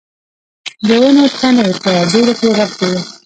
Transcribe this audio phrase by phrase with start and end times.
[0.87, 3.01] د ونو تنې په دوړو کې غرقي وې.